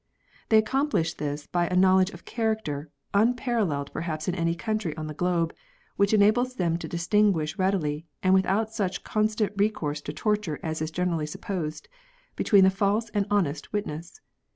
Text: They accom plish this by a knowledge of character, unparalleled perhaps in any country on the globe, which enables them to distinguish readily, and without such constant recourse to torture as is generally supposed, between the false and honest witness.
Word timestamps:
They 0.49 0.59
accom 0.63 0.89
plish 0.89 1.13
this 1.17 1.45
by 1.45 1.67
a 1.67 1.75
knowledge 1.75 2.09
of 2.09 2.25
character, 2.25 2.89
unparalleled 3.13 3.93
perhaps 3.93 4.27
in 4.27 4.33
any 4.33 4.55
country 4.55 4.97
on 4.97 5.05
the 5.05 5.13
globe, 5.13 5.53
which 5.95 6.11
enables 6.11 6.55
them 6.55 6.77
to 6.79 6.87
distinguish 6.87 7.59
readily, 7.59 8.07
and 8.23 8.33
without 8.33 8.73
such 8.73 9.03
constant 9.03 9.53
recourse 9.57 10.01
to 10.01 10.11
torture 10.11 10.59
as 10.63 10.81
is 10.81 10.89
generally 10.89 11.27
supposed, 11.27 11.87
between 12.35 12.63
the 12.63 12.71
false 12.71 13.09
and 13.09 13.27
honest 13.29 13.71
witness. 13.73 14.21